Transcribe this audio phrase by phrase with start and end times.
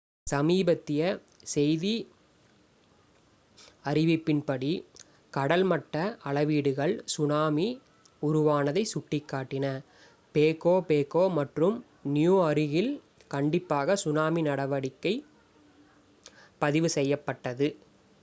[0.27, 1.01] சமீபத்திய
[1.47, 1.91] செய்தி
[3.85, 4.71] அறிவிப்பின்படி
[5.33, 7.67] கடல்மட்ட அளவீடுகள் சுனாமி
[8.21, 9.67] உருவானதை சுட்டிக்காட்டின
[10.35, 11.77] பேகோ பேகோ மற்றும்
[12.13, 12.91] நியூ அருகில்
[13.31, 15.15] கண்டிப்பாக சுனாமி நடவடிக்கை
[16.61, 17.69] பதிவு செய்யப்பட்டது